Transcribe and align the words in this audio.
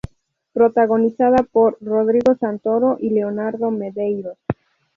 Protagonizada 0.51 1.43
por 1.43 1.77
Rodrigo 1.79 2.33
Santoro 2.35 2.97
y 2.99 3.11
Leonardo 3.11 3.69
Medeiros. 3.69 4.39